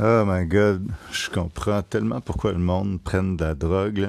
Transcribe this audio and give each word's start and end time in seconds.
Oh 0.00 0.24
my 0.26 0.46
God, 0.46 0.90
je 1.10 1.28
comprends 1.28 1.82
tellement 1.82 2.22
pourquoi 2.22 2.52
le 2.52 2.58
monde 2.58 2.98
prenne 3.02 3.36
de 3.36 3.44
la 3.44 3.54
drogue. 3.54 4.08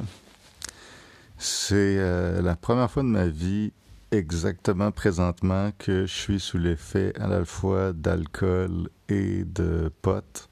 C'est 1.37 1.97
euh, 1.99 2.41
la 2.41 2.55
première 2.55 2.89
fois 2.89 3.03
de 3.03 3.09
ma 3.09 3.27
vie, 3.27 3.73
exactement 4.11 4.91
présentement, 4.91 5.71
que 5.77 6.05
je 6.05 6.13
suis 6.13 6.39
sous 6.39 6.57
l'effet 6.57 7.11
à 7.19 7.27
la 7.27 7.43
fois 7.43 7.91
d'alcool 7.91 8.87
et 9.09 9.43
de 9.43 9.91
pot. 10.01 10.49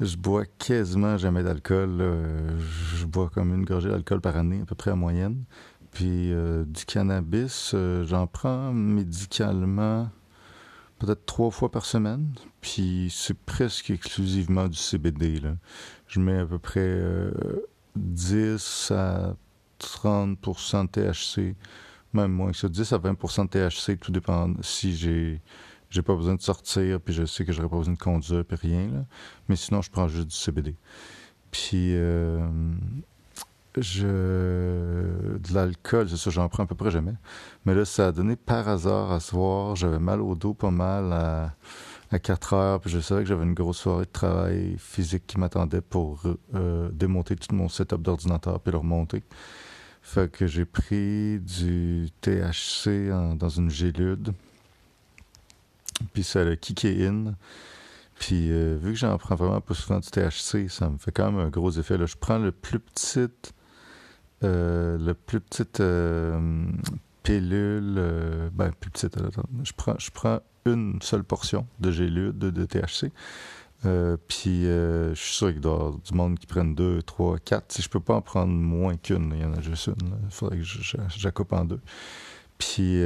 Je 0.00 0.16
bois 0.16 0.44
quasiment 0.58 1.18
jamais 1.18 1.42
d'alcool. 1.42 2.02
je 2.96 3.04
bois 3.04 3.30
comme 3.34 3.54
une 3.54 3.66
gorgée 3.66 3.90
d'alcool 3.90 4.22
par 4.22 4.38
année, 4.38 4.60
à 4.62 4.64
peu 4.64 4.74
près 4.74 4.92
en 4.92 4.96
moyenne. 4.96 5.44
Puis 5.92 6.32
euh, 6.32 6.64
du 6.64 6.86
cannabis, 6.86 7.72
euh, 7.74 8.04
j'en 8.06 8.26
prends 8.26 8.72
médicalement 8.72 10.08
peut-être 10.98 11.24
trois 11.26 11.50
fois 11.50 11.70
par 11.70 11.84
semaine. 11.84 12.32
Puis 12.60 13.12
c'est 13.14 13.38
presque 13.38 13.90
exclusivement 13.90 14.68
du 14.68 14.76
CBD. 14.76 15.40
Là. 15.40 15.56
Je 16.06 16.20
mets 16.20 16.38
à 16.38 16.46
peu 16.46 16.58
près 16.58 17.00
10 17.96 18.88
euh, 18.90 18.96
à 18.96 19.36
30 19.78 20.38
de 20.40 20.86
THC, 20.86 21.56
même 22.12 22.32
moins 22.32 22.50
que 22.52 22.56
ça, 22.56 22.68
10 22.68 22.92
à 22.92 22.98
20 22.98 23.12
de 23.12 23.48
THC, 23.48 23.98
tout 23.98 24.12
dépend 24.12 24.52
si 24.62 24.96
j'ai 24.96 25.40
j'ai 25.90 26.02
pas 26.02 26.14
besoin 26.14 26.34
de 26.34 26.42
sortir, 26.42 27.00
puis 27.00 27.14
je 27.14 27.24
sais 27.24 27.46
que 27.46 27.52
j'aurais 27.52 27.68
pas 27.68 27.78
besoin 27.78 27.94
de 27.94 27.98
conduire, 27.98 28.44
puis 28.44 28.58
rien. 28.60 28.88
Là. 28.88 29.06
Mais 29.48 29.56
sinon, 29.56 29.80
je 29.80 29.90
prends 29.90 30.06
juste 30.06 30.28
du 30.28 30.36
CBD. 30.36 30.76
Puis 31.50 31.94
euh, 31.94 32.46
je 33.76 34.06
de 34.06 35.54
l'alcool, 35.54 36.08
c'est 36.08 36.16
ça, 36.16 36.30
j'en 36.30 36.48
prends 36.48 36.64
à 36.64 36.66
peu 36.66 36.74
près 36.74 36.90
jamais. 36.90 37.14
Mais 37.64 37.74
là, 37.74 37.84
ça 37.84 38.08
a 38.08 38.12
donné 38.12 38.36
par 38.36 38.68
hasard 38.68 39.12
à 39.12 39.20
soir. 39.20 39.76
J'avais 39.76 39.98
mal 39.98 40.20
au 40.20 40.34
dos 40.34 40.54
pas 40.54 40.70
mal 40.70 41.12
à, 41.12 41.54
à 42.10 42.18
4 42.18 42.52
heures. 42.54 42.80
Puis 42.80 42.90
je 42.90 43.00
savais 43.00 43.22
que 43.22 43.28
j'avais 43.28 43.44
une 43.44 43.54
grosse 43.54 43.78
soirée 43.78 44.04
de 44.04 44.10
travail 44.10 44.76
physique 44.78 45.26
qui 45.26 45.38
m'attendait 45.38 45.80
pour 45.80 46.22
euh, 46.54 46.90
démonter 46.92 47.36
tout 47.36 47.54
mon 47.54 47.68
setup 47.68 48.02
d'ordinateur 48.02 48.60
puis 48.60 48.72
le 48.72 48.78
remonter. 48.78 49.22
Fait 50.02 50.30
que 50.30 50.46
j'ai 50.46 50.64
pris 50.64 51.38
du 51.40 52.08
THC 52.22 53.10
dans 53.36 53.48
une 53.48 53.70
gélude. 53.70 54.32
Puis 56.12 56.22
ça 56.22 56.40
a 56.40 56.56
kické 56.56 57.06
in. 57.06 57.34
Puis 58.18 58.50
euh, 58.50 58.76
vu 58.80 58.92
que 58.92 58.98
j'en 58.98 59.16
prends 59.18 59.34
vraiment 59.34 59.60
pas 59.60 59.74
souvent 59.74 60.00
du 60.00 60.08
THC, 60.08 60.68
ça 60.68 60.88
me 60.88 60.98
fait 60.98 61.12
quand 61.12 61.30
même 61.30 61.40
un 61.40 61.50
gros 61.50 61.70
effet. 61.70 61.96
Là, 61.96 62.06
je 62.06 62.16
prends 62.16 62.38
le 62.38 62.52
plus 62.52 62.80
petit 62.80 63.20
euh, 63.20 63.28
la 64.42 65.14
plus 65.14 65.40
petite 65.40 65.80
euh, 65.80 66.66
pilule, 67.22 67.96
euh, 67.98 68.50
ben 68.52 68.72
plus 68.72 68.90
petite, 68.90 69.16
je 69.64 69.72
prends, 69.76 69.96
je 69.98 70.10
prends 70.10 70.40
une 70.64 71.00
seule 71.02 71.24
portion 71.24 71.66
de 71.80 71.90
gélude 71.90 72.38
de, 72.38 72.64
THC. 72.64 73.10
puis 74.28 74.64
je 74.64 75.12
suis 75.14 75.34
sûr 75.34 75.48
qu'il 75.48 75.64
y 75.64 75.66
avoir 75.66 75.92
du 75.92 76.14
monde 76.14 76.38
qui 76.38 76.46
prenne 76.46 76.74
deux, 76.74 77.02
trois, 77.02 77.38
quatre. 77.38 77.72
Si 77.72 77.82
je 77.82 77.88
peux 77.88 78.00
pas 78.00 78.14
en 78.14 78.22
prendre 78.22 78.52
moins 78.52 78.96
qu'une, 78.96 79.32
il 79.34 79.40
y 79.40 79.44
en 79.44 79.54
a 79.54 79.60
juste 79.60 79.86
une. 79.86 80.14
Il 80.24 80.30
faudrait 80.30 80.58
que 80.58 80.64
je, 80.64 81.28
coupe 81.30 81.52
en 81.52 81.64
deux. 81.64 81.80
Puis 82.58 83.02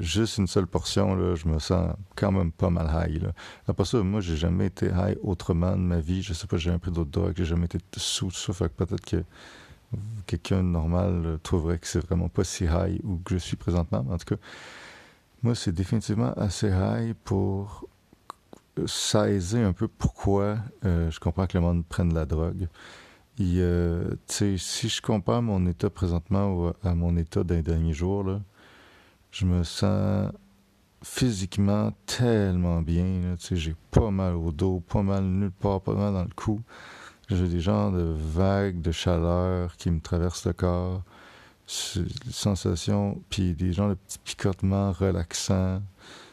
juste 0.00 0.38
une 0.38 0.46
seule 0.46 0.66
portion, 0.66 1.14
là, 1.16 1.34
je 1.34 1.46
me 1.48 1.58
sens 1.58 1.94
quand 2.16 2.32
même 2.32 2.50
pas 2.50 2.70
mal 2.70 2.88
high. 2.88 3.22
Là. 3.22 3.32
Après 3.68 3.84
ça, 3.84 4.02
moi, 4.02 4.20
j'ai 4.20 4.36
jamais 4.36 4.66
été 4.66 4.86
high 4.86 5.18
autrement 5.22 5.72
de 5.72 5.82
ma 5.82 6.00
vie. 6.00 6.22
Je 6.22 6.32
sais 6.32 6.46
pas, 6.46 6.56
j'ai 6.56 6.70
un 6.70 6.78
pris 6.78 6.92
d'autres 6.92 7.10
drogues, 7.10 7.34
j'ai 7.36 7.44
jamais 7.44 7.66
été 7.66 7.78
sous. 7.96 8.30
Fait 8.30 8.68
que 8.68 8.84
peut-être 8.84 9.04
que 9.04 9.22
quelqu'un 10.26 10.58
de 10.58 10.68
normal 10.68 11.38
trouverait 11.42 11.78
que 11.78 11.86
c'est 11.86 12.04
vraiment 12.04 12.28
pas 12.28 12.44
si 12.44 12.64
high 12.64 13.00
où 13.04 13.20
je 13.28 13.36
suis 13.36 13.56
présentement. 13.56 14.04
En 14.10 14.18
tout 14.18 14.34
cas, 14.34 14.40
moi, 15.42 15.54
c'est 15.54 15.72
définitivement 15.72 16.32
assez 16.34 16.68
high 16.68 17.14
pour 17.24 17.86
saisir 18.86 19.66
un 19.66 19.72
peu 19.72 19.88
pourquoi 19.88 20.56
euh, 20.84 21.10
je 21.10 21.20
comprends 21.20 21.46
que 21.46 21.56
le 21.56 21.62
monde 21.62 21.84
prenne 21.84 22.08
de 22.08 22.14
la 22.14 22.24
drogue. 22.24 22.68
Euh, 23.40 24.14
si 24.28 24.88
je 24.88 25.02
compare 25.02 25.42
mon 25.42 25.66
état 25.66 25.90
présentement 25.90 26.72
à 26.82 26.94
mon 26.94 27.16
état 27.16 27.44
d'un 27.44 27.60
dernier 27.60 27.92
jours, 27.92 28.40
je 29.32 29.44
me 29.44 29.64
sens 29.64 30.30
physiquement 31.02 31.92
tellement 32.06 32.80
bien. 32.80 33.36
J'ai 33.50 33.74
pas 33.90 34.10
mal 34.10 34.34
au 34.34 34.52
dos, 34.52 34.80
pas 34.80 35.02
mal 35.02 35.24
nulle 35.24 35.50
part, 35.50 35.80
pas 35.80 35.94
mal 35.94 36.12
dans 36.14 36.22
le 36.22 36.34
cou. 36.34 36.60
J'ai 37.30 37.48
des 37.48 37.60
genres 37.60 37.90
de 37.90 38.14
vagues 38.16 38.80
de 38.82 38.92
chaleur 38.92 39.76
qui 39.76 39.90
me 39.90 40.00
traversent 40.00 40.44
le 40.44 40.52
corps, 40.52 41.02
sensations, 41.66 43.22
puis 43.30 43.54
des 43.54 43.72
genres 43.72 43.88
de 43.88 43.94
petits 43.94 44.18
picotements 44.18 44.92
relaxants. 44.92 45.82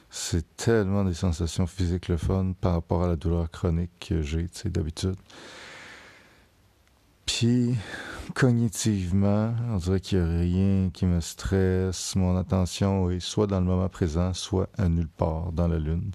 C'est 0.09 0.57
tellement 0.57 1.05
des 1.05 1.13
sensations 1.13 1.65
physiques 1.65 2.09
le 2.09 2.17
fun 2.17 2.53
par 2.59 2.73
rapport 2.73 3.03
à 3.03 3.07
la 3.07 3.15
douleur 3.15 3.49
chronique 3.49 3.91
que 4.09 4.21
j'ai, 4.21 4.49
tu 4.49 4.59
sais, 4.59 4.69
d'habitude. 4.69 5.15
Puis, 7.25 7.75
cognitivement, 8.33 9.53
on 9.69 9.77
dirait 9.77 9.99
qu'il 9.99 10.19
n'y 10.19 10.23
a 10.23 10.39
rien 10.39 10.89
qui 10.91 11.05
me 11.05 11.19
stresse. 11.21 12.15
Mon 12.15 12.37
attention 12.37 13.09
est 13.09 13.19
soit 13.19 13.47
dans 13.47 13.59
le 13.59 13.65
moment 13.65 13.89
présent, 13.89 14.33
soit 14.33 14.69
à 14.77 14.89
nulle 14.89 15.07
part 15.07 15.51
dans 15.51 15.67
la 15.67 15.79
lune. 15.79 16.11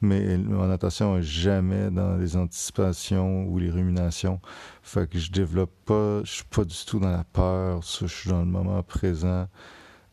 Mais 0.00 0.36
mon 0.38 0.70
attention 0.70 1.16
est 1.18 1.22
jamais 1.22 1.90
dans 1.90 2.16
les 2.16 2.36
anticipations 2.36 3.46
ou 3.46 3.58
les 3.58 3.70
ruminations. 3.70 4.40
Fait 4.82 5.08
que 5.08 5.18
je 5.18 5.30
développe 5.30 5.72
pas, 5.84 6.22
je 6.24 6.32
suis 6.32 6.44
pas 6.44 6.64
du 6.64 6.76
tout 6.86 6.98
dans 6.98 7.10
la 7.10 7.24
peur. 7.24 7.82
je 7.82 8.06
suis 8.06 8.30
dans 8.30 8.40
le 8.40 8.46
moment 8.46 8.82
présent 8.82 9.48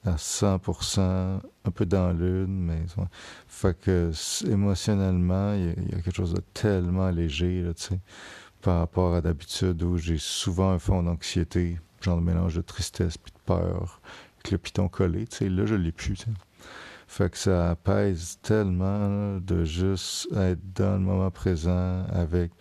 à 0.03 0.15
100%, 0.15 0.99
un 0.99 1.71
peu 1.71 1.85
dans 1.85 2.07
la 2.07 2.13
lune, 2.13 2.65
mais 2.65 2.85
fait 3.47 3.79
que 3.79 4.11
émotionnellement, 4.49 5.53
il 5.53 5.91
y, 5.91 5.93
a 5.93 6.01
quelque 6.01 6.15
chose 6.15 6.33
de 6.33 6.41
tellement 6.53 7.09
léger, 7.11 7.61
là, 7.61 7.73
tu 7.73 7.83
sais 7.83 7.99
par 8.61 8.79
rapport 8.79 9.15
à 9.15 9.21
d'habitude 9.21 9.81
où 9.83 9.97
j'ai 9.97 10.17
souvent 10.17 10.71
un 10.71 10.79
fond 10.79 11.03
d'anxiété, 11.03 11.79
genre 12.01 12.17
de 12.17 12.23
mélange 12.23 12.55
de 12.55 12.61
tristesse 12.61 13.17
puis 13.17 13.31
de 13.31 13.39
peur, 13.45 14.01
avec 14.35 14.51
le 14.51 14.57
piton 14.57 14.87
collé, 14.87 15.27
tu 15.27 15.37
sais, 15.37 15.49
là, 15.49 15.65
je 15.65 15.75
l'ai 15.75 15.91
plus, 15.91 16.25
Fait 17.07 17.29
que 17.29 17.37
ça 17.37 17.71
apaise 17.71 18.39
tellement 18.41 19.37
de 19.37 19.63
juste 19.65 20.31
être 20.35 20.61
dans 20.75 20.93
le 20.93 20.99
moment 20.99 21.31
présent 21.31 22.05
avec 22.05 22.51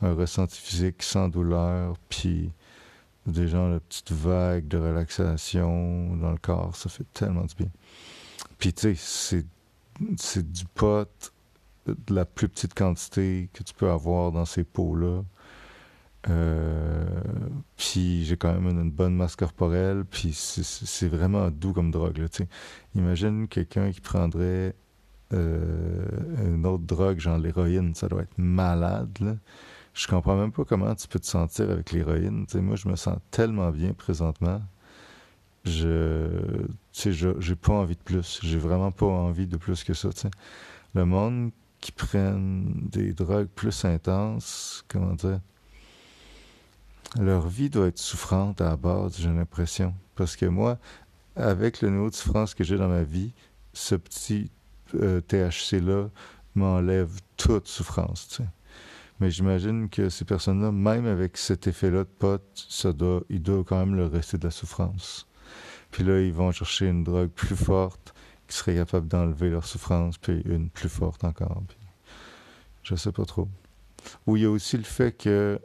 un 0.00 0.14
ressenti 0.14 0.60
physique 0.60 1.02
sans 1.02 1.28
douleur, 1.28 1.96
puis 2.08 2.52
des 3.26 3.48
gens 3.48 3.70
de 3.70 3.78
petites 3.78 4.12
vagues 4.12 4.68
de 4.68 4.78
relaxation 4.78 6.16
dans 6.16 6.30
le 6.30 6.38
corps, 6.38 6.74
ça 6.74 6.88
fait 6.88 7.06
tellement 7.12 7.44
du 7.44 7.54
bien. 7.54 7.68
Puis 8.58 8.72
tu 8.72 8.96
sais, 8.96 9.44
c'est 10.16 10.52
du 10.52 10.64
pot 10.64 11.32
de 11.86 12.14
la 12.14 12.24
plus 12.24 12.48
petite 12.48 12.74
quantité 12.74 13.50
que 13.52 13.62
tu 13.62 13.74
peux 13.74 13.90
avoir 13.90 14.32
dans 14.32 14.44
ces 14.44 14.64
pots-là. 14.64 15.22
Euh, 16.28 17.06
puis 17.76 18.24
j'ai 18.24 18.36
quand 18.36 18.52
même 18.52 18.68
une, 18.68 18.90
bonne 18.90 19.14
masse 19.14 19.36
corporelle, 19.36 20.04
puis 20.04 20.32
c'est 20.32 21.08
vraiment 21.08 21.50
doux 21.50 21.72
comme 21.72 21.90
drogue. 21.90 22.26
Imagine 22.94 23.46
quelqu'un 23.48 23.90
qui 23.92 24.00
prendrait 24.00 24.74
euh, 25.32 26.06
une 26.44 26.66
autre 26.66 26.84
drogue, 26.84 27.18
genre 27.20 27.38
l'héroïne, 27.38 27.94
ça 27.94 28.08
doit 28.08 28.22
être 28.22 28.36
malade. 28.38 29.38
Je 29.94 30.06
comprends 30.06 30.36
même 30.36 30.52
pas 30.52 30.64
comment 30.64 30.94
tu 30.94 31.08
peux 31.08 31.18
te 31.18 31.26
sentir 31.26 31.70
avec 31.70 31.92
l'héroïne. 31.92 32.46
Moi, 32.54 32.76
je 32.76 32.88
me 32.88 32.96
sens 32.96 33.18
tellement 33.30 33.70
bien 33.70 33.92
présentement. 33.92 34.60
Je 35.64 36.66
j'ai 36.92 37.56
pas 37.56 37.74
envie 37.74 37.96
de 37.96 38.02
plus. 38.02 38.40
J'ai 38.42 38.58
vraiment 38.58 38.90
pas 38.90 39.06
envie 39.06 39.46
de 39.46 39.56
plus 39.56 39.84
que 39.84 39.94
ça. 39.94 40.08
Le 40.94 41.04
monde 41.04 41.50
qui 41.80 41.92
prennent 41.92 42.88
des 42.90 43.12
drogues 43.12 43.48
plus 43.48 43.84
intenses, 43.84 44.84
comment 44.88 45.14
dire, 45.14 45.40
leur 47.16 47.46
vie 47.48 47.70
doit 47.70 47.86
être 47.86 47.98
souffrante 47.98 48.60
à 48.60 48.70
la 48.70 48.76
base, 48.76 49.16
j'ai 49.18 49.28
l'impression. 49.28 49.94
Parce 50.14 50.36
que 50.36 50.46
moi, 50.46 50.78
avec 51.36 51.80
le 51.80 51.90
niveau 51.90 52.10
de 52.10 52.14
souffrance 52.14 52.54
que 52.54 52.64
j'ai 52.64 52.76
dans 52.76 52.88
ma 52.88 53.02
vie, 53.02 53.32
ce 53.72 53.94
petit 53.94 54.50
euh, 54.94 55.20
THC-là 55.20 56.08
m'enlève 56.54 57.10
toute 57.36 57.68
souffrance. 57.68 58.40
Mais 59.20 59.30
j'imagine 59.30 59.88
que 59.88 60.08
ces 60.08 60.24
personnes-là, 60.24 60.70
même 60.70 61.06
avec 61.06 61.36
cet 61.36 61.66
effet-là 61.66 62.04
de 62.04 62.10
pote, 62.18 62.66
ça 62.68 62.92
doit, 62.92 63.22
il 63.28 63.42
doit 63.42 63.64
quand 63.64 63.78
même 63.78 63.96
leur 63.96 64.10
rester 64.10 64.38
de 64.38 64.44
la 64.44 64.50
souffrance. 64.50 65.26
Puis 65.90 66.04
là, 66.04 66.20
ils 66.20 66.32
vont 66.32 66.52
chercher 66.52 66.86
une 66.86 67.04
drogue 67.04 67.30
plus 67.30 67.56
forte 67.56 68.14
qui 68.46 68.56
serait 68.56 68.74
capable 68.76 69.08
d'enlever 69.08 69.50
leur 69.50 69.66
souffrance, 69.66 70.18
puis 70.18 70.40
une 70.44 70.70
plus 70.70 70.88
forte 70.88 71.24
encore. 71.24 71.62
Puis 71.68 71.78
je 72.82 72.94
sais 72.94 73.12
pas 73.12 73.24
trop. 73.24 73.48
Ou 74.26 74.36
il 74.36 74.42
y 74.42 74.46
a 74.46 74.50
aussi 74.50 74.76
le 74.76 74.84
fait 74.84 75.12
que 75.12 75.60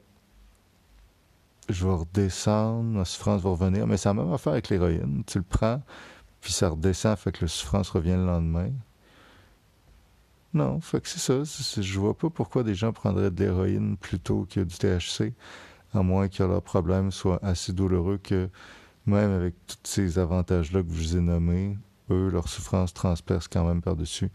je 1.69 1.85
vais 1.85 1.93
redescendre, 1.93 2.97
la 2.97 3.05
souffrance 3.05 3.41
va 3.41 3.49
revenir. 3.49 3.87
Mais 3.87 3.97
c'est 3.97 4.09
la 4.09 4.13
même 4.13 4.31
affaire 4.33 4.53
avec 4.53 4.69
l'héroïne. 4.69 5.23
Tu 5.25 5.37
le 5.37 5.43
prends, 5.43 5.81
puis 6.41 6.51
ça 6.51 6.69
redescend, 6.69 7.17
fait 7.17 7.31
que 7.31 7.45
la 7.45 7.47
souffrance 7.47 7.89
revient 7.89 8.11
le 8.11 8.25
lendemain. 8.25 8.69
Non, 10.53 10.79
fait 10.81 11.01
que 11.01 11.07
c'est 11.07 11.19
ça. 11.19 11.81
je 11.81 11.99
vois 11.99 12.15
pas 12.15 12.29
pourquoi 12.29 12.63
des 12.63 12.75
gens 12.75 12.93
prendraient 12.93 13.31
de 13.31 13.43
l'héroïne 13.43 13.97
plutôt 13.97 14.45
que 14.49 14.59
du 14.59 14.75
THC, 14.75 15.33
à 15.93 16.03
moins 16.03 16.27
que 16.27 16.43
leur 16.43 16.61
problème 16.61 17.11
soit 17.11 17.43
assez 17.43 17.73
douloureux 17.73 18.19
que 18.21 18.49
même 19.05 19.31
avec 19.31 19.55
tous 19.67 19.77
ces 19.83 20.19
avantages-là 20.19 20.83
que 20.83 20.89
je 20.89 20.93
vous 20.93 21.17
ai 21.17 21.21
nommés, 21.21 21.77
eux, 22.11 22.29
leur 22.29 22.47
souffrance 22.47 22.93
transperce 22.93 23.47
quand 23.47 23.65
même 23.65 23.81
par-dessus. 23.81 24.29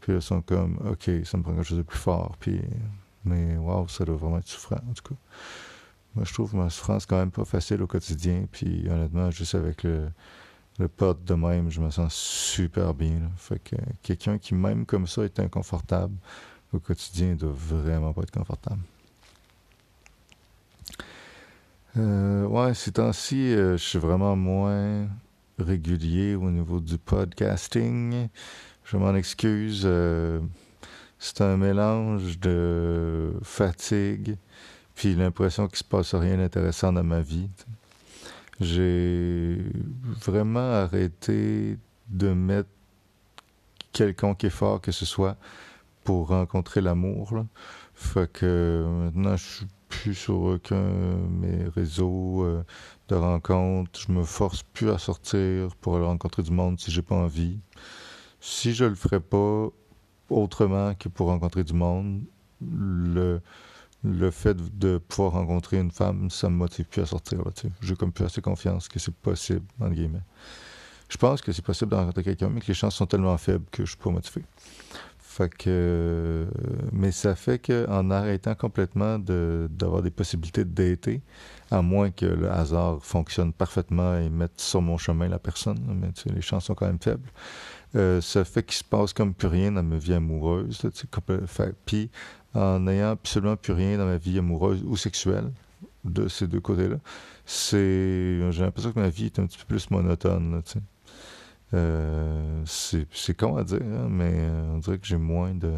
Puis 0.00 0.12
ils 0.12 0.22
sont 0.22 0.42
comme, 0.42 0.78
OK, 0.90 1.10
ça 1.24 1.36
me 1.36 1.42
prend 1.42 1.54
quelque 1.54 1.64
chose 1.64 1.78
de 1.78 1.82
plus 1.82 1.98
fort, 1.98 2.36
puis 2.38 2.60
Mais 3.24 3.56
waouh, 3.56 3.88
ça 3.88 4.04
doit 4.04 4.16
vraiment 4.16 4.38
être 4.38 4.48
souffrant, 4.48 4.80
en 4.88 4.92
tout 4.92 5.14
cas. 5.14 5.16
Moi, 6.14 6.24
je 6.24 6.32
trouve 6.32 6.54
ma 6.54 6.70
souffrance 6.70 7.06
quand 7.06 7.18
même 7.18 7.30
pas 7.30 7.44
facile 7.44 7.82
au 7.82 7.86
quotidien. 7.86 8.46
Puis 8.50 8.88
honnêtement, 8.88 9.30
juste 9.30 9.54
avec 9.54 9.82
le, 9.82 10.08
le 10.78 10.88
pot 10.88 11.18
de 11.24 11.34
même, 11.34 11.70
je 11.70 11.80
me 11.80 11.90
sens 11.90 12.14
super 12.14 12.94
bien. 12.94 13.30
Fait 13.36 13.58
que 13.58 13.76
quelqu'un 14.02 14.38
qui, 14.38 14.54
même 14.54 14.86
comme 14.86 15.06
ça, 15.06 15.24
est 15.24 15.38
inconfortable 15.40 16.14
au 16.72 16.78
quotidien, 16.78 17.34
doit 17.34 17.54
vraiment 17.54 18.12
pas 18.12 18.22
être 18.22 18.32
confortable. 18.32 18.80
Euh, 21.96 22.44
ouais, 22.46 22.74
ces 22.74 22.92
temps-ci, 22.92 23.54
euh, 23.54 23.76
je 23.76 23.82
suis 23.84 23.98
vraiment 23.98 24.34
moins 24.34 25.06
régulier 25.58 26.34
au 26.34 26.50
niveau 26.50 26.80
du 26.80 26.98
podcasting. 26.98 28.28
Je 28.84 28.96
m'en 28.96 29.14
excuse. 29.14 29.82
Euh, 29.84 30.40
c'est 31.20 31.40
un 31.40 31.56
mélange 31.56 32.40
de 32.40 33.32
fatigue 33.42 34.36
puis 34.94 35.14
l'impression 35.14 35.66
qu'il 35.68 35.78
se 35.78 35.84
passe 35.84 36.14
rien 36.14 36.36
d'intéressant 36.36 36.92
dans 36.92 37.04
ma 37.04 37.20
vie. 37.20 37.50
J'ai 38.60 39.58
vraiment 40.04 40.72
arrêté 40.72 41.78
de 42.08 42.32
mettre 42.32 42.68
quelconque 43.92 44.44
effort 44.44 44.80
que 44.80 44.92
ce 44.92 45.04
soit 45.06 45.36
pour 46.04 46.28
rencontrer 46.28 46.80
l'amour. 46.80 47.44
Fait 47.94 48.30
que 48.30 48.84
maintenant, 48.86 49.36
je 49.36 49.44
suis 49.44 49.66
plus 49.88 50.14
sur 50.14 50.40
aucun 50.40 50.82
de 50.82 51.28
mes 51.28 51.68
réseaux 51.68 52.44
euh, 52.44 52.64
de 53.08 53.14
rencontres. 53.14 54.00
Je 54.06 54.12
me 54.12 54.24
force 54.24 54.62
plus 54.62 54.90
à 54.90 54.98
sortir 54.98 55.74
pour 55.80 55.96
aller 55.96 56.04
rencontrer 56.04 56.42
du 56.42 56.50
monde 56.50 56.78
si 56.78 56.90
j'ai 56.90 57.02
pas 57.02 57.14
envie. 57.14 57.58
Si 58.40 58.74
je 58.74 58.84
le 58.84 58.94
ferais 58.94 59.20
pas 59.20 59.68
autrement 60.30 60.94
que 60.94 61.08
pour 61.08 61.28
rencontrer 61.28 61.64
du 61.64 61.72
monde, 61.72 62.22
le, 62.60 63.40
le 64.04 64.30
fait 64.30 64.56
de 64.78 64.98
pouvoir 64.98 65.32
rencontrer 65.32 65.78
une 65.78 65.90
femme, 65.90 66.30
ça 66.30 66.50
me 66.50 66.56
motive 66.56 66.84
plus 66.84 67.02
à 67.02 67.06
sortir. 67.06 67.40
J'ai 67.80 67.96
comme 67.96 68.12
plus 68.12 68.24
assez 68.24 68.42
confiance 68.42 68.88
que 68.88 68.98
c'est 68.98 69.14
possible, 69.14 69.64
entre 69.80 69.94
guillemets. 69.94 70.22
Je 71.08 71.16
pense 71.16 71.40
que 71.40 71.52
c'est 71.52 71.64
possible 71.64 71.90
de 71.90 71.96
rencontrer 71.96 72.22
quelqu'un, 72.22 72.50
mais 72.50 72.60
que 72.60 72.66
les 72.68 72.74
chances 72.74 72.94
sont 72.94 73.06
tellement 73.06 73.36
faibles 73.38 73.64
que 73.70 73.84
je 73.84 73.90
suis 73.90 73.98
pas 73.98 74.10
motivé. 74.10 74.44
Fait 75.34 75.52
que, 75.52 76.46
mais 76.92 77.10
ça 77.10 77.34
fait 77.34 77.58
qu'en 77.58 78.08
arrêtant 78.12 78.54
complètement 78.54 79.18
d'avoir 79.18 80.00
des 80.00 80.12
possibilités 80.12 80.64
de 80.64 80.70
dater, 80.70 81.22
à 81.72 81.82
moins 81.82 82.12
que 82.12 82.24
le 82.24 82.48
hasard 82.48 83.04
fonctionne 83.04 83.52
parfaitement 83.52 84.16
et 84.16 84.28
mette 84.30 84.60
sur 84.60 84.80
mon 84.80 84.96
chemin 84.96 85.26
la 85.26 85.40
personne, 85.40 85.80
mais 86.00 86.10
les 86.32 86.40
chances 86.40 86.66
sont 86.66 86.76
quand 86.76 86.86
même 86.86 87.00
faibles. 87.00 87.28
Euh, 87.96 88.20
ça 88.20 88.44
fait 88.44 88.62
qu'il 88.62 88.76
se 88.76 88.84
passe 88.84 89.12
comme 89.12 89.34
plus 89.34 89.48
rien 89.48 89.72
dans 89.72 89.82
ma 89.82 89.96
vie 89.96 90.14
amoureuse. 90.14 90.80
puis 91.84 92.10
en 92.54 92.78
n'ayant 92.78 93.10
absolument 93.10 93.56
plus 93.56 93.72
rien 93.72 93.98
dans 93.98 94.06
ma 94.06 94.18
vie 94.18 94.38
amoureuse 94.38 94.84
ou 94.86 94.96
sexuelle, 94.96 95.50
de 96.04 96.28
ces 96.28 96.46
deux 96.46 96.60
côtés-là, 96.60 96.98
j'ai 97.44 98.38
l'impression 98.60 98.92
que 98.92 99.00
ma 99.00 99.08
vie 99.08 99.24
est 99.24 99.38
un 99.40 99.46
petit 99.46 99.58
peu 99.58 99.64
plus 99.64 99.90
monotone. 99.90 100.62
Euh, 101.74 102.62
c'est 102.66 103.36
con 103.36 103.56
à 103.56 103.64
dire, 103.64 103.82
hein, 103.82 104.06
mais 104.08 104.32
euh, 104.32 104.74
on 104.74 104.78
dirait 104.78 104.98
que 104.98 105.06
j'ai 105.06 105.16
moins 105.16 105.54
de. 105.54 105.72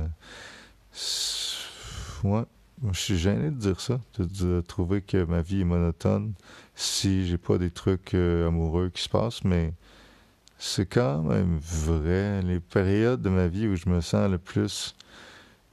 Ouais, 2.23 2.45
je 2.93 2.99
suis 2.99 3.17
gêné 3.19 3.51
de 3.51 3.57
dire 3.57 3.81
ça, 3.81 4.01
de, 4.19 4.61
trouver 4.61 5.01
que 5.01 5.25
ma 5.25 5.41
vie 5.43 5.63
est 5.63 5.65
monotone 5.65 6.35
si 6.75 7.27
j'ai 7.27 7.39
pas 7.39 7.59
des 7.59 7.71
trucs 7.71 8.15
euh, 8.15 8.49
amoureux 8.49 8.91
qui 8.91 9.03
se 9.03 9.09
passent, 9.09 9.45
mais 9.45 9.73
c'est 10.59 10.87
quand 10.87 11.23
même 11.23 11.59
vrai. 11.59 12.43
Les 12.43 12.61
périodes 12.61 13.23
de 13.23 13.31
ma 13.31 13.49
vie 13.49 13.69
où 13.69 13.77
je 13.77 13.89
me 13.89 14.01
sens 14.01 14.31
le 14.31 14.39
plus 14.39 14.95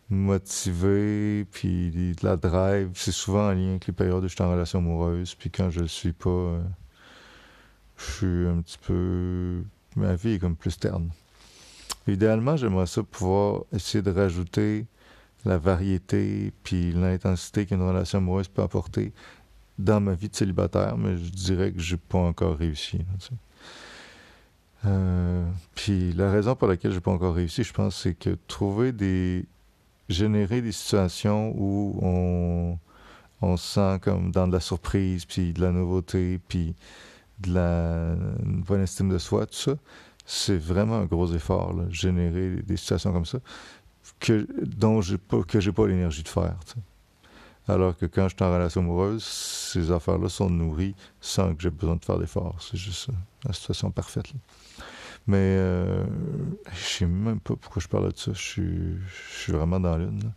motivé, 0.10 1.46
puis 1.52 1.92
de 1.92 2.26
la 2.26 2.38
drive, 2.38 2.92
c'est 2.96 3.12
souvent 3.12 3.50
en 3.50 3.54
lien 3.54 3.72
avec 3.72 3.88
les 3.88 3.94
périodes 3.94 4.24
où 4.24 4.28
je 4.28 4.36
suis 4.36 4.44
en 4.44 4.52
relation 4.52 4.80
amoureuse, 4.80 5.36
puis 5.36 5.50
quand 5.50 5.70
je 5.70 5.82
le 5.82 5.88
suis 5.88 6.14
pas, 6.14 6.60
je 7.98 8.04
suis 8.12 8.48
un 8.48 8.62
petit 8.62 8.78
peu... 8.78 9.64
Ma 9.96 10.16
vie 10.16 10.34
est 10.34 10.40
comme 10.40 10.56
plus 10.56 10.78
terne. 10.78 11.10
Idéalement, 12.08 12.58
j'aimerais 12.58 12.88
ça 12.88 13.04
pouvoir 13.04 13.64
essayer 13.72 14.02
de 14.02 14.12
rajouter 14.12 14.86
la 15.46 15.58
variété 15.58 16.52
puis 16.64 16.92
l'intensité 16.92 17.66
qu'une 17.66 17.82
relation 17.82 18.20
amoureuse 18.20 18.48
peut 18.48 18.62
apporter 18.62 19.14
dans 19.78 20.00
ma 20.00 20.14
vie 20.14 20.30
de 20.30 20.36
célibataire, 20.36 20.98
mais 20.98 21.18
je 21.18 21.30
dirais 21.30 21.72
que 21.72 21.80
j'ai 21.80 21.98
pas 21.98 22.20
encore 22.20 22.58
réussi. 22.58 23.00
Euh, 24.86 25.46
puis 25.76 26.14
la 26.14 26.32
raison 26.32 26.56
pour 26.56 26.68
laquelle 26.68 26.92
j'ai 26.92 27.00
pas 27.00 27.12
encore 27.12 27.36
réussi, 27.36 27.64
je 27.64 27.74
pense, 27.74 28.02
c'est 28.02 28.14
que 28.14 28.38
trouver 28.48 28.92
des 28.92 29.46
générer 30.10 30.62
des 30.62 30.74
situations 30.74 31.54
où 31.58 31.98
on, 32.02 32.78
on 33.42 33.58
se 33.58 33.74
sent 33.74 34.00
comme 34.02 34.32
dans 34.32 34.48
de 34.48 34.54
la 34.54 34.60
surprise, 34.60 35.26
puis 35.26 35.54
de 35.54 35.62
la 35.62 35.72
nouveauté, 35.72 36.40
puis 36.48 36.76
de 37.40 37.54
la 37.54 38.16
bonne 38.44 38.82
estime 38.82 39.10
de 39.10 39.18
soi, 39.18 39.46
tout 39.46 39.56
ça, 39.56 39.76
c'est 40.26 40.58
vraiment 40.58 41.00
un 41.00 41.06
gros 41.06 41.34
effort, 41.34 41.76
générer 41.90 42.62
des 42.62 42.78
situations 42.78 43.12
comme 43.12 43.26
ça, 43.26 43.40
que, 44.20 44.48
dont 44.64 45.02
j'ai 45.02 45.18
pas, 45.18 45.42
que 45.44 45.60
j'ai 45.60 45.72
pas 45.72 45.88
l'énergie 45.88 46.24
de 46.24 46.30
faire. 46.30 46.56
Alors 47.68 47.98
que 47.98 48.06
quand 48.06 48.28
je 48.28 48.36
suis 48.36 48.44
en 48.44 48.54
relation 48.54 48.82
amoureuse, 48.82 49.24
ces 49.24 49.92
affaires-là 49.92 50.28
sont 50.28 50.50
nourries 50.50 50.96
sans 51.22 51.56
que 51.56 51.62
j'ai 51.62 51.70
besoin 51.70 51.96
de 51.96 52.04
faire 52.04 52.20
d'efforts. 52.20 52.58
C'est 52.60 52.78
juste 52.78 53.08
la 53.46 53.54
situation 53.54 53.90
parfaite. 53.90 54.34
Mais 55.28 55.38
euh, 55.38 56.04
je 56.74 56.84
sais 56.84 57.06
même 57.06 57.40
pas 57.40 57.56
pourquoi 57.56 57.82
je 57.82 57.88
parle 57.88 58.12
de 58.12 58.18
ça. 58.18 58.34
Je 58.34 58.42
suis, 58.42 58.98
je 59.08 59.40
suis 59.40 59.54
vraiment 59.54 59.80
dans 59.80 59.98
l'une. 59.98 60.34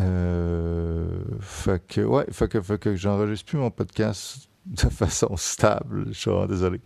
Euh, 0.00 1.08
fait 1.40 1.84
que, 1.86 2.00
ouais, 2.00 2.26
fait 2.32 2.48
que, 2.48 2.60
fait 2.60 2.78
que 2.78 2.96
j'enregistre 2.96 3.46
plus 3.46 3.58
mon 3.58 3.70
podcast 3.70 4.48
de 4.84 4.88
façon 4.90 5.36
stable. 5.36 6.08
Je 6.12 6.18
suis 6.18 6.30
désolé. 6.48 6.80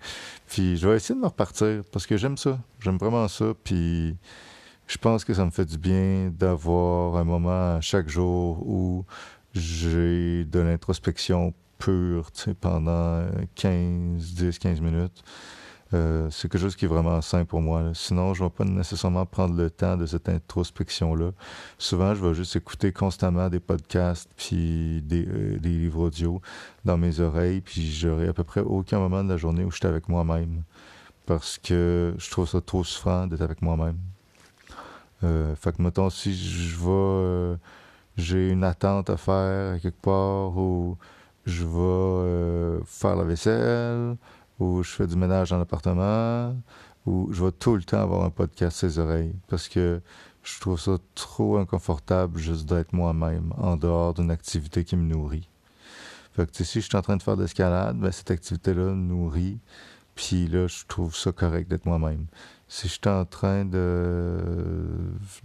Puis 0.48 0.76
je 0.76 0.88
vais 0.88 0.96
essayer 0.96 1.14
de 1.14 1.20
me 1.20 1.26
repartir 1.26 1.82
parce 1.90 2.06
que 2.06 2.16
j'aime 2.16 2.36
ça. 2.36 2.58
J'aime 2.80 2.96
vraiment 2.96 3.26
ça. 3.28 3.52
Puis 3.64 4.16
je 4.86 4.98
pense 4.98 5.24
que 5.24 5.34
ça 5.34 5.44
me 5.44 5.50
fait 5.50 5.64
du 5.64 5.78
bien 5.78 6.32
d'avoir 6.36 7.16
un 7.16 7.24
moment 7.24 7.80
chaque 7.80 8.08
jour 8.08 8.66
où 8.66 9.04
j'ai 9.54 10.44
de 10.44 10.60
l'introspection 10.60 11.52
pure, 11.78 12.30
pendant 12.60 13.26
15, 13.56 14.34
10, 14.34 14.58
15 14.58 14.80
minutes. 14.80 15.24
Euh, 15.94 16.28
c'est 16.30 16.50
quelque 16.50 16.60
chose 16.60 16.76
qui 16.76 16.86
est 16.86 16.88
vraiment 16.88 17.20
sain 17.20 17.44
pour 17.44 17.60
moi. 17.60 17.90
Sinon, 17.94 18.32
je 18.32 18.42
ne 18.42 18.48
vais 18.48 18.54
pas 18.54 18.64
nécessairement 18.64 19.26
prendre 19.26 19.54
le 19.54 19.70
temps 19.70 19.96
de 19.96 20.06
cette 20.06 20.28
introspection-là. 20.28 21.32
Souvent, 21.76 22.14
je 22.14 22.24
vais 22.24 22.34
juste 22.34 22.56
écouter 22.56 22.92
constamment 22.92 23.50
des 23.50 23.60
podcasts 23.60 24.30
puis 24.36 25.02
des, 25.02 25.26
euh, 25.26 25.58
des 25.58 25.68
livres 25.68 26.00
audio 26.00 26.40
dans 26.84 26.96
mes 26.96 27.20
oreilles, 27.20 27.60
puis 27.60 27.92
j'aurai 27.92 28.28
à 28.28 28.32
peu 28.32 28.44
près 28.44 28.60
aucun 28.60 28.98
moment 28.98 29.22
de 29.22 29.28
la 29.28 29.36
journée 29.36 29.64
où 29.64 29.70
je 29.70 29.76
suis 29.76 29.86
avec 29.86 30.08
moi-même. 30.08 30.62
Parce 31.26 31.58
que 31.58 32.14
je 32.16 32.30
trouve 32.30 32.48
ça 32.48 32.60
trop 32.60 32.84
souffrant 32.84 33.26
d'être 33.26 33.42
avec 33.42 33.60
moi-même. 33.60 33.98
Euh, 35.24 35.54
fait 35.56 35.76
que, 35.76 35.82
mettons, 35.82 36.10
si 36.10 36.34
je 36.34 36.76
vais... 36.78 37.58
J'ai 38.18 38.50
une 38.50 38.62
attente 38.62 39.08
à 39.08 39.16
faire 39.16 39.80
quelque 39.80 40.02
part 40.02 40.54
ou 40.58 40.98
je 41.46 41.64
vais 41.64 42.80
faire 42.84 43.16
la 43.16 43.24
vaisselle 43.24 44.16
ou 44.62 44.82
je 44.82 44.90
fais 44.90 45.06
du 45.06 45.16
ménage 45.16 45.50
dans 45.50 45.58
l'appartement, 45.58 46.56
ou 47.06 47.28
je 47.32 47.44
vais 47.44 47.52
tout 47.52 47.74
le 47.74 47.82
temps 47.82 48.00
avoir 48.00 48.24
un 48.24 48.30
podcast 48.30 48.78
ses 48.78 48.98
oreilles, 48.98 49.34
parce 49.48 49.68
que 49.68 50.00
je 50.42 50.60
trouve 50.60 50.78
ça 50.78 50.98
trop 51.14 51.58
inconfortable 51.58 52.38
juste 52.38 52.68
d'être 52.68 52.92
moi-même 52.92 53.52
en 53.58 53.76
dehors 53.76 54.14
d'une 54.14 54.30
activité 54.30 54.84
qui 54.84 54.96
me 54.96 55.02
nourrit. 55.02 55.48
Fait 56.34 56.50
que 56.50 56.64
si 56.64 56.80
je 56.80 56.86
suis 56.86 56.96
en 56.96 57.02
train 57.02 57.16
de 57.16 57.22
faire 57.22 57.36
d'escalade, 57.36 57.98
ben, 57.98 58.10
cette 58.10 58.30
activité-là 58.30 58.94
me 58.94 59.14
nourrit, 59.14 59.58
puis 60.14 60.46
là, 60.46 60.66
je 60.66 60.84
trouve 60.86 61.14
ça 61.14 61.32
correct 61.32 61.68
d'être 61.68 61.86
moi-même. 61.86 62.26
Si 62.68 62.88
je 62.88 62.92
suis 62.92 63.08
en 63.08 63.24
train 63.24 63.64
de 63.64 64.38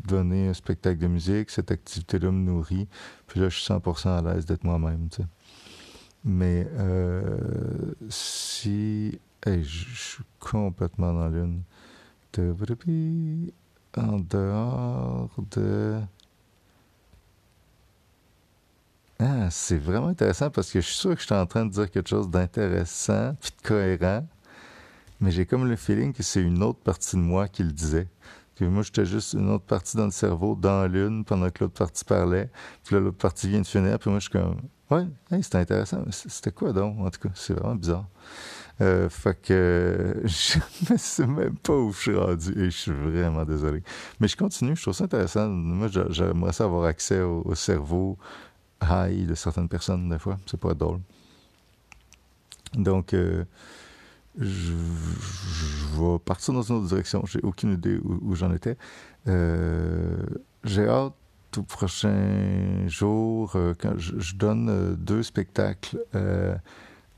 donner 0.06 0.48
un 0.48 0.54
spectacle 0.54 1.00
de 1.00 1.08
musique, 1.08 1.50
cette 1.50 1.72
activité-là 1.72 2.32
me 2.32 2.44
nourrit, 2.46 2.88
puis 3.28 3.40
là, 3.40 3.50
je 3.50 3.60
suis 3.60 3.74
100% 3.74 4.10
à 4.10 4.22
l'aise 4.22 4.46
d'être 4.46 4.64
moi-même. 4.64 5.10
Mais 6.24 6.68
euh, 6.78 7.38
si. 8.10 9.20
je 9.46 9.62
suis 9.62 10.24
complètement 10.40 11.14
dans 11.14 11.30
l'une. 11.30 11.62
En 13.98 14.20
dehors 14.20 15.32
de. 15.52 16.00
Ah, 19.20 19.50
c'est 19.50 19.78
vraiment 19.78 20.08
intéressant 20.08 20.52
parce 20.52 20.72
que 20.72 20.80
je 20.80 20.86
suis 20.86 20.96
sûr 20.96 21.16
que 21.16 21.22
je 21.22 21.26
suis 21.26 21.34
en 21.34 21.48
train 21.48 21.66
de 21.66 21.72
dire 21.72 21.90
quelque 21.90 22.08
chose 22.10 22.30
d'intéressant 22.30 23.36
puis 23.42 23.50
de 23.50 23.68
cohérent, 23.68 24.28
mais 25.20 25.32
j'ai 25.32 25.46
comme 25.48 25.66
le 25.68 25.76
feeling 25.76 26.14
que 26.14 26.22
c'est 26.22 26.42
une 26.42 26.62
autre 26.62 26.80
partie 26.80 27.16
de 27.16 27.22
moi 27.22 27.48
qui 27.48 27.64
le 27.64 27.72
disait. 27.72 28.08
Que 28.56 28.66
moi, 28.66 28.84
j'étais 28.84 29.06
juste 29.06 29.34
une 29.34 29.50
autre 29.52 29.66
partie 29.66 29.98
dans 29.98 30.06
le 30.06 30.12
cerveau, 30.12 30.56
dans 30.56 30.88
l'une, 30.88 31.24
pendant 31.26 31.50
que 31.50 31.64
l'autre 31.64 31.76
partie 31.76 32.04
parlait. 32.04 32.50
Puis 32.84 32.96
là, 32.96 33.02
l'autre 33.02 33.18
partie 33.18 33.48
vient 33.48 33.62
de 33.62 33.68
finir. 33.68 34.00
Puis 34.00 34.10
moi, 34.10 34.20
je 34.20 34.30
suis 34.30 34.32
comme, 34.32 34.58
ouais, 34.91 35.06
c'est 35.41 35.56
intéressant. 35.56 36.03
C'était 36.12 36.51
quoi 36.51 36.74
donc? 36.74 37.00
En 37.00 37.10
tout 37.10 37.20
cas, 37.20 37.29
c'est 37.36 37.53
vraiment 37.53 37.75
bizarre. 37.75 38.06
Euh, 38.79 39.10
fait 39.10 39.41
que 39.41 40.22
je 40.25 40.60
ne 40.91 40.98
sais 40.98 41.25
même 41.25 41.56
pas 41.56 41.74
où 41.74 41.91
je 41.91 41.98
suis 41.98 42.15
rendu 42.15 42.51
et 42.51 42.65
je 42.65 42.77
suis 42.77 42.91
vraiment 42.91 43.44
désolé. 43.44 43.82
Mais 44.20 44.27
je 44.27 44.38
continue, 44.38 44.75
je 44.75 44.82
trouve 44.84 44.94
ça 44.94 45.06
intéressant. 45.06 45.48
Moi, 45.48 45.88
j'aimerais 46.10 46.53
ça 46.53 46.65
avoir 46.65 46.86
accès 46.86 47.22
au, 47.22 47.56
cerveau 47.56 48.17
high 48.84 49.25
de 49.25 49.34
certaines 49.34 49.70
personnes, 49.70 50.10
des 50.10 50.20
fois. 50.20 50.38
C'est 50.46 50.60
pas 50.60 50.74
drôle. 50.74 51.00
Donc, 52.75 53.13
euh, 53.13 53.46
je, 54.38 54.74
vais 54.74 56.20
partir 56.20 56.53
dans 56.53 56.62
une 56.62 56.75
autre 56.75 56.88
direction. 56.88 57.24
J'ai 57.25 57.39
aucune 57.41 57.74
idée 57.74 57.98
où, 58.03 58.36
j'en 58.36 58.53
étais. 58.53 58.77
Euh, 59.27 60.17
j'ai 60.63 60.88
hâte 60.88 61.13
tout 61.58 61.64
prochain 61.64 62.88
jour, 62.88 63.54
euh, 63.56 63.74
je, 63.98 64.36
donne 64.36 64.70
euh, 64.70 64.96
deux 64.96 65.24
spectacles 65.24 65.98
euh, 66.14 66.56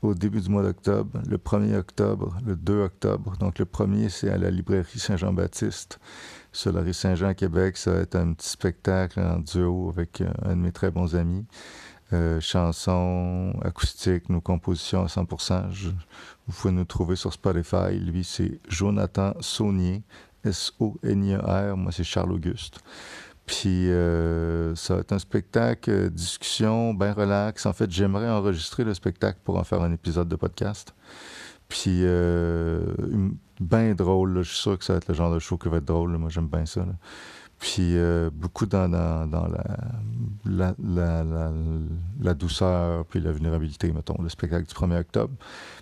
au 0.00 0.14
début 0.14 0.40
du 0.40 0.48
mois 0.48 0.62
d'octobre, 0.62 1.20
le 1.28 1.36
1er 1.36 1.76
octobre, 1.76 2.38
le 2.46 2.56
2 2.56 2.84
octobre. 2.84 3.36
Donc 3.36 3.58
le 3.58 3.66
premier, 3.66 4.08
c'est 4.08 4.30
à 4.30 4.38
la 4.38 4.50
librairie 4.50 4.98
Saint-Jean-Baptiste, 4.98 6.00
sur 6.52 6.72
Saint-Jean 6.94 7.28
à 7.28 7.34
Québec. 7.34 7.76
Ça 7.76 7.92
va 7.92 7.98
être 7.98 8.16
un 8.16 8.32
petit 8.32 8.48
spectacle 8.48 9.20
en 9.20 9.40
duo 9.40 9.90
avec 9.90 10.22
un 10.42 10.56
de 10.56 10.62
mes 10.62 10.72
très 10.72 10.90
bons 10.90 11.14
amis. 11.14 11.44
chansons 12.40 13.52
acoustiques, 13.62 14.30
nos 14.30 14.40
compositions 14.40 15.02
à 15.02 15.06
100%. 15.08 15.70
vous 16.46 16.54
pouvez 16.54 16.72
nous 16.72 16.86
trouver 16.86 17.16
sur 17.16 17.30
Spotify. 17.30 17.92
Lui, 17.92 18.24
c'est 18.24 18.58
Jonathan 18.70 19.34
Saunier, 19.40 20.02
S-O-N-I-E-R. 20.44 21.76
Moi, 21.76 21.92
c'est 21.92 22.04
Charles 22.04 22.32
Auguste. 22.32 22.80
Puis 23.50 23.90
euh, 23.90 24.76
ça 24.76 24.94
va 24.94 25.00
être 25.00 25.12
un 25.12 25.18
spectacle, 25.18 25.90
euh, 25.90 26.08
discussion, 26.08 26.94
bien 26.94 27.12
relax. 27.12 27.66
En 27.66 27.72
fait, 27.72 27.90
j'aimerais 27.90 28.30
enregistrer 28.30 28.84
le 28.84 28.94
spectacle 28.94 29.40
pour 29.42 29.58
en 29.58 29.64
faire 29.64 29.82
un 29.82 29.90
épisode 29.90 30.28
de 30.28 30.36
podcast. 30.36 30.94
Puis 31.68 32.02
euh, 32.04 32.80
bien 33.58 33.96
drôle, 33.96 34.42
je 34.42 34.48
suis 34.50 34.62
sûr 34.62 34.78
que 34.78 34.84
ça 34.84 34.92
va 34.92 34.98
être 34.98 35.08
le 35.08 35.14
genre 35.14 35.34
de 35.34 35.40
show 35.40 35.58
qui 35.58 35.68
va 35.68 35.78
être 35.78 35.84
drôle. 35.84 36.16
Moi, 36.16 36.30
j'aime 36.30 36.46
bien 36.46 36.64
ça. 36.64 36.86
Puis 37.58 37.96
euh, 37.96 38.30
beaucoup 38.32 38.66
dans, 38.66 38.88
dans, 38.88 39.26
dans 39.26 39.48
la, 39.48 39.64
la, 40.44 42.34
douceur, 42.34 43.04
puis 43.06 43.20
la 43.20 43.32
vulnérabilité, 43.32 43.92
mettons, 43.92 44.20
le 44.22 44.28
spectacle 44.28 44.66
du 44.66 44.74
1er 44.74 45.00
octobre. 45.00 45.34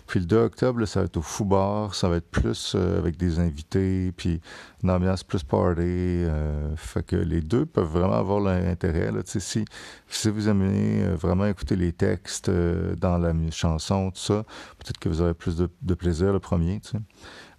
Puis 0.07 0.19
le 0.19 0.25
2 0.25 0.37
octobre, 0.37 0.85
ça 0.85 1.01
va 1.01 1.05
être 1.05 1.17
au 1.17 1.21
Foubar, 1.21 1.93
ça 1.95 2.09
va 2.09 2.17
être 2.17 2.29
plus 2.29 2.73
euh, 2.75 2.97
avec 2.97 3.17
des 3.17 3.39
invités, 3.39 4.11
puis 4.11 4.41
une 4.83 4.91
ambiance 4.91 5.23
plus 5.23 5.43
party. 5.43 5.81
Euh, 5.81 6.75
fait 6.75 7.03
que 7.05 7.15
les 7.15 7.41
deux 7.41 7.65
peuvent 7.65 7.91
vraiment 7.91 8.15
avoir 8.15 8.39
l'intérêt. 8.39 9.11
Là, 9.11 9.21
si, 9.25 9.65
si 10.07 10.29
vous 10.29 10.49
aimez 10.49 11.03
vraiment 11.15 11.45
écouter 11.45 11.75
les 11.75 11.93
textes 11.93 12.49
dans 12.49 13.17
la 13.17 13.33
chanson, 13.51 14.11
tout 14.11 14.19
ça, 14.19 14.43
peut-être 14.79 14.97
que 14.97 15.09
vous 15.09 15.21
aurez 15.21 15.33
plus 15.33 15.55
de, 15.57 15.93
plaisir 15.93 16.33
le 16.33 16.39
premier. 16.39 16.79
sais. 16.83 16.97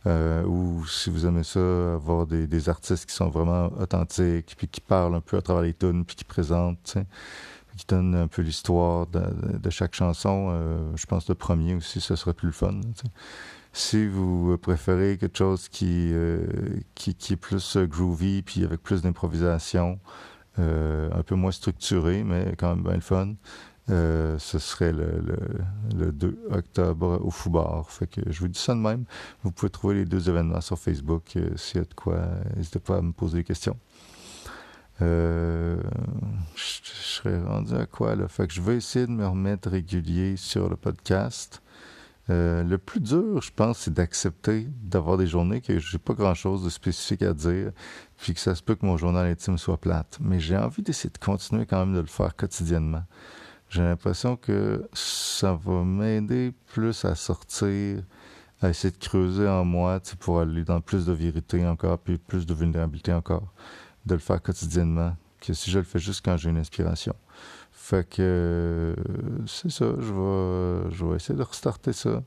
Euh, 0.06 0.44
ou 0.44 0.86
si 0.86 1.10
vous 1.10 1.26
aimez 1.26 1.42
ça, 1.42 1.60
avoir 1.94 2.26
des, 2.26 2.68
artistes 2.68 3.06
qui 3.06 3.14
sont 3.14 3.28
vraiment 3.28 3.70
authentiques, 3.78 4.54
puis 4.56 4.68
qui 4.68 4.80
parlent 4.80 5.14
un 5.14 5.20
peu 5.20 5.36
à 5.36 5.42
travers 5.42 5.62
les 5.62 5.74
tunes, 5.74 6.04
puis 6.04 6.16
qui 6.16 6.24
présentent, 6.24 6.96
qui 7.76 7.86
donnent 7.86 8.14
un 8.14 8.26
peu 8.26 8.42
l'histoire 8.42 9.06
de, 9.06 9.70
chaque 9.70 9.94
chanson. 9.94 10.48
Euh, 10.50 10.96
je 10.96 11.06
pense 11.06 11.28
le 11.28 11.34
premier 11.34 11.74
aussi, 11.74 12.00
ce 12.00 12.16
serait 12.16 12.34
plus 12.34 12.46
le 12.46 12.52
fun. 12.52 12.80
Si 13.72 14.06
vous 14.06 14.56
préférez 14.58 15.16
quelque 15.16 15.38
chose 15.38 15.68
euh, 15.82 16.46
qui, 16.94 17.10
est 17.10 17.36
plus 17.36 17.76
groovy, 17.76 18.42
puis 18.42 18.64
avec 18.64 18.82
plus 18.82 19.02
d'improvisation, 19.02 19.98
un 20.58 21.22
peu 21.24 21.36
moins 21.36 21.52
structuré, 21.52 22.22
mais 22.22 22.54
quand 22.58 22.74
même 22.74 22.84
bien 22.84 22.94
le 22.94 23.00
fun, 23.00 23.34
euh, 23.90 24.38
ce 24.38 24.58
serait 24.58 24.92
le, 24.92 25.20
le, 25.96 26.12
2 26.12 26.38
octobre 26.50 27.20
au 27.22 27.30
Foubar. 27.30 27.90
Fait 27.90 28.06
que 28.06 28.20
je 28.30 28.40
vous 28.40 28.48
dis 28.48 28.58
ça 28.58 28.74
de 28.74 28.80
même. 28.80 29.04
Vous 29.42 29.50
pouvez 29.50 29.70
trouver 29.70 29.94
les 29.96 30.04
deux 30.04 30.28
événements 30.28 30.60
sur 30.60 30.78
Facebook. 30.78 31.24
Euh, 31.36 31.56
s'il 31.56 31.78
y 31.78 31.80
a 31.80 31.84
de 31.84 31.94
quoi, 31.94 32.20
n'hésitez 32.56 32.78
pas 32.78 32.98
à 32.98 33.02
me 33.02 33.12
poser 33.12 33.38
des 33.38 33.44
questions. 33.44 33.76
Euh, 35.02 35.80
je, 36.54 36.80
serais 36.84 37.40
rendu 37.40 37.74
à 37.74 37.86
quoi 37.86 38.14
là? 38.14 38.28
Fait 38.28 38.46
que 38.46 38.52
je 38.52 38.60
vais 38.60 38.76
essayer 38.76 39.06
de 39.06 39.12
me 39.12 39.26
remettre 39.26 39.70
régulier 39.70 40.36
sur 40.36 40.68
le 40.68 40.76
podcast. 40.76 41.62
le 42.28 42.76
plus 42.76 43.00
dur, 43.00 43.42
je 43.42 43.50
pense, 43.50 43.78
c'est 43.78 43.94
d'accepter 43.94 44.68
d'avoir 44.82 45.16
des 45.16 45.26
journées 45.26 45.60
que 45.60 45.80
j'ai 45.80 45.98
pas 45.98 46.14
grand 46.14 46.34
chose 46.34 46.62
de 46.62 46.70
spécifique 46.70 47.22
à 47.22 47.32
dire, 47.32 47.72
puis 48.18 48.34
que 48.34 48.40
ça 48.40 48.54
se 48.54 48.62
peut 48.62 48.76
que 48.76 48.86
mon 48.86 48.96
journal 48.96 49.26
intime 49.26 49.58
soit 49.58 49.78
plate. 49.78 50.18
Mais 50.20 50.38
j'ai 50.38 50.56
envie 50.56 50.82
d'essayer 50.82 51.10
de 51.10 51.18
continuer 51.18 51.66
quand 51.66 51.84
même 51.84 51.94
de 51.94 52.00
le 52.00 52.06
faire 52.06 52.36
quotidiennement 52.36 53.02
j'ai 53.70 53.82
l'impression 53.82 54.36
que 54.36 54.88
ça 54.92 55.54
va 55.54 55.84
m'aider 55.84 56.52
plus 56.66 57.04
à 57.04 57.14
sortir, 57.14 58.02
à 58.60 58.68
essayer 58.68 58.90
de 58.92 58.98
creuser 58.98 59.48
en 59.48 59.64
moi 59.64 60.00
pour 60.18 60.40
aller 60.40 60.64
dans 60.64 60.80
plus 60.80 61.06
de 61.06 61.12
vérité 61.12 61.64
encore, 61.64 61.98
puis 61.98 62.18
plus 62.18 62.46
de 62.46 62.52
vulnérabilité 62.52 63.12
encore, 63.12 63.54
de 64.06 64.14
le 64.14 64.20
faire 64.20 64.42
quotidiennement, 64.42 65.16
que 65.40 65.54
si 65.54 65.70
je 65.70 65.78
le 65.78 65.84
fais 65.84 66.00
juste 66.00 66.24
quand 66.24 66.36
j'ai 66.36 66.50
une 66.50 66.58
inspiration. 66.58 67.14
Fait 67.70 68.08
que 68.08 68.94
c'est 69.46 69.70
ça, 69.70 69.86
je 69.98 70.12
vais, 70.12 70.90
je 70.90 71.04
vais 71.04 71.16
essayer 71.16 71.38
de 71.38 71.42
restarter 71.42 71.92
ça. 71.92 72.22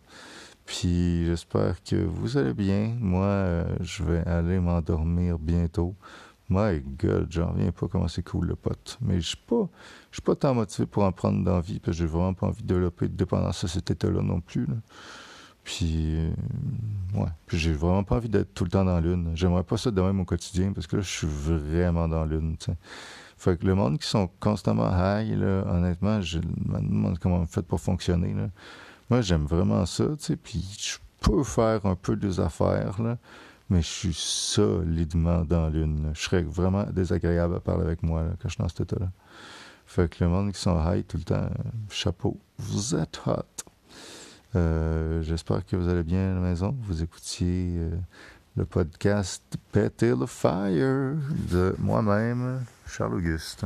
Puis 0.66 1.26
j'espère 1.26 1.84
que 1.84 1.98
vous 1.98 2.38
allez 2.38 2.54
bien. 2.54 2.96
Moi, 3.00 3.66
je 3.82 4.02
vais 4.04 4.26
aller 4.26 4.60
m'endormir 4.60 5.38
bientôt. 5.38 5.94
My 6.50 6.82
God, 6.82 7.28
j'en 7.30 7.52
reviens 7.52 7.72
pas 7.72 7.88
comment 7.88 8.08
c'est 8.08 8.24
cool 8.24 8.48
le 8.48 8.56
pote. 8.56 8.98
Mais 9.02 9.20
je 9.22 9.30
suis 9.30 9.38
pas, 9.38 9.70
suis 10.12 10.22
pas 10.22 10.36
tant 10.36 10.54
motivé 10.54 10.86
pour 10.86 11.04
en 11.04 11.12
prendre 11.12 11.44
d'envie 11.44 11.80
parce 11.80 11.98
que 11.98 12.04
j'ai 12.04 12.06
vraiment 12.06 12.34
pas 12.34 12.48
envie 12.48 12.64
de 12.64 12.68
développer 12.68 13.08
de 13.08 13.16
dépendance 13.16 13.64
à 13.64 13.68
cet 13.68 13.90
état-là 13.92 14.22
non 14.22 14.42
plus. 14.42 14.68
Puis, 15.64 16.18
euh, 16.18 16.32
ouais. 17.16 17.30
Puis 17.46 17.58
j'ai 17.58 17.72
vraiment 17.72 18.04
pas 18.04 18.18
envie 18.18 18.28
d'être 18.28 18.54
tout 18.54 18.66
le 18.66 18.70
temps 18.70 18.84
dans 18.84 19.00
l'une. 19.00 19.32
J'aimerais 19.36 19.64
pas 19.64 19.78
ça 19.78 19.90
de 19.92 20.02
même 20.02 20.20
au 20.20 20.26
quotidien 20.26 20.74
parce 20.74 20.86
que 20.86 20.98
là, 20.98 21.02
je 21.02 21.10
suis 21.10 21.28
vraiment 21.28 22.10
dans 22.10 22.26
l'une, 22.26 22.58
tu 22.58 22.72
Fait 23.38 23.58
que 23.58 23.66
le 23.66 23.74
monde 23.74 23.98
qui 23.98 24.08
sont 24.08 24.30
constamment 24.42 24.90
high, 24.92 25.38
là, 25.38 25.64
honnêtement, 25.68 26.20
je 26.20 26.40
me 26.40 26.82
demande 26.82 27.18
comment 27.20 27.38
on 27.38 27.46
fait 27.46 27.62
pour 27.62 27.80
fonctionner. 27.80 28.36
Moi, 29.10 29.22
j'aime 29.22 29.46
vraiment 29.46 29.86
ça, 29.86 30.06
tu 30.18 30.26
sais. 30.26 30.36
Puis 30.36 30.66
je 30.78 30.98
peux 31.22 31.44
faire 31.44 31.86
un 31.86 31.96
peu 31.96 32.18
des 32.18 32.42
affaires, 32.42 33.02
là 33.02 33.18
mais 33.70 33.82
je 33.82 33.88
suis 33.88 34.14
solidement 34.14 35.44
dans 35.46 35.70
l'une. 35.70 36.12
Je 36.14 36.22
serais 36.22 36.44
vraiment 36.44 36.84
désagréable 36.86 37.56
à 37.56 37.60
parler 37.60 37.84
avec 37.84 38.04
moi 38.04 38.24
quand 38.42 38.50
je 38.50 38.54
suis 38.54 38.62
dans 38.62 38.70
cet 38.70 38.82
état-là. 38.82 39.10
Fait 39.86 40.10
que 40.10 40.24
le 40.24 40.30
monde 40.30 40.52
qui 40.52 40.60
sont 40.60 40.80
high 40.80 41.06
tout 41.06 41.18
le 41.18 41.24
temps, 41.24 41.50
chapeau, 41.90 42.40
vous 42.58 42.96
êtes 42.96 43.22
hot. 43.26 43.44
Euh, 44.56 45.22
j'espère 45.24 45.66
que 45.66 45.76
vous 45.76 45.90
allez 45.90 46.04
bien 46.04 46.32
à 46.32 46.36
la 46.36 46.42
maison. 46.42 46.76
Vous 46.82 47.02
écoutiez 47.02 47.76
euh, 47.78 47.92
le 48.56 48.66
podcast 48.66 49.44
Péter 49.72 50.16
le 50.16 50.26
Fire 50.26 51.16
de 51.52 51.76
moi-même, 51.80 52.64
Charles 52.88 53.16
Auguste. 53.16 53.66